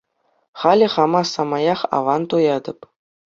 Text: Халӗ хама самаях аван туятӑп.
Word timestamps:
Халӗ 0.59 0.87
хама 0.93 1.21
самаях 1.33 1.81
аван 1.97 2.21
туятӑп. 2.29 2.79